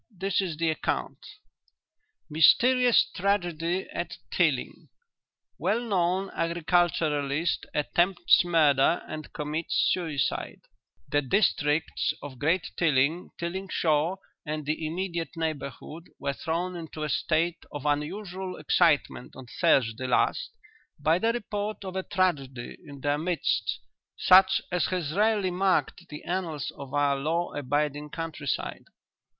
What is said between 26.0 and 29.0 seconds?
the annals of our law abiding country side.